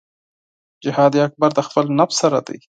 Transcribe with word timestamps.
جهاد 0.83 1.13
اکبر 1.27 1.49
د 1.55 1.59
خپل 1.67 1.85
نفس 1.99 2.15
سره 2.23 2.39
دی. 2.47 2.57